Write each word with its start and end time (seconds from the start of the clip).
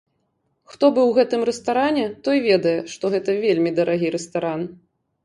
Хто 0.75 0.85
быў 0.95 1.05
у 1.11 1.11
гэтым 1.17 1.43
рэстаране, 1.49 2.05
той 2.29 2.37
ведае, 2.49 2.73
што 2.95 3.13
гэта 3.17 3.37
вельмі 3.45 3.75
дарагі 3.81 4.09
рэстаран. 4.17 4.61